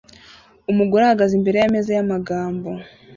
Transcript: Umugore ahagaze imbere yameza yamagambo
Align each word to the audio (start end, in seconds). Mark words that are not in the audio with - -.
Umugore 0.71 1.01
ahagaze 1.03 1.33
imbere 1.39 1.57
yameza 1.59 1.89
yamagambo 1.93 2.69